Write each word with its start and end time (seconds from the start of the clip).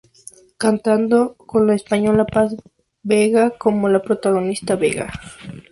Contando 0.57 1.35
con 1.37 1.67
la 1.67 1.75
española 1.75 2.25
Paz 2.25 2.55
Vega 3.03 3.51
como 3.51 3.87
la 3.87 4.01
protagonista 4.01 4.75
"Vega". 4.75 5.13